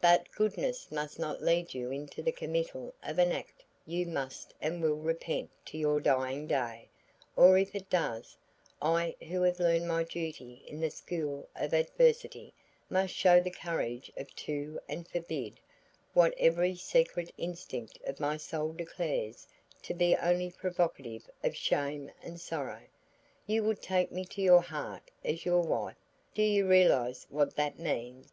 But 0.00 0.32
goodness 0.32 0.90
must 0.90 1.18
not 1.18 1.42
lead 1.42 1.74
you 1.74 1.90
into 1.90 2.22
the 2.22 2.32
committal 2.32 2.94
of 3.02 3.18
an 3.18 3.30
act 3.30 3.62
you 3.84 4.06
must 4.06 4.54
and 4.58 4.80
will 4.82 4.96
repent 4.96 5.50
to 5.66 5.76
your 5.76 6.00
dying 6.00 6.46
day; 6.46 6.88
or 7.36 7.58
if 7.58 7.74
it 7.74 7.90
does, 7.90 8.38
I 8.80 9.14
who 9.28 9.42
have 9.42 9.60
learned 9.60 9.86
my 9.86 10.02
duty 10.02 10.64
in 10.66 10.80
the 10.80 10.88
school 10.90 11.46
of 11.54 11.74
adversity, 11.74 12.54
must 12.88 13.12
show 13.12 13.38
the 13.38 13.50
courage 13.50 14.10
of 14.16 14.34
two 14.34 14.80
and 14.88 15.06
forbid 15.06 15.60
what 16.14 16.32
every 16.38 16.74
secret 16.74 17.30
instinct 17.36 17.98
of 18.06 18.18
my 18.18 18.38
soul 18.38 18.72
declares 18.72 19.46
to 19.82 19.92
be 19.92 20.16
only 20.16 20.50
provocative 20.50 21.28
of 21.44 21.54
shame 21.54 22.10
and 22.22 22.40
sorrow. 22.40 22.80
You 23.46 23.62
would 23.64 23.82
take 23.82 24.10
me 24.10 24.24
to 24.24 24.40
your 24.40 24.62
heart 24.62 25.10
as 25.22 25.44
your 25.44 25.60
wife; 25.60 25.98
do 26.34 26.40
you 26.42 26.66
realize 26.66 27.26
what 27.28 27.56
that 27.56 27.78
means?" 27.78 28.32